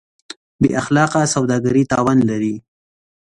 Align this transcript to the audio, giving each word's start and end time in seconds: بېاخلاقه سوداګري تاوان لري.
بېاخلاقه 0.61 1.21
سوداګري 1.35 1.83
تاوان 1.91 2.19
لري. 2.29 2.55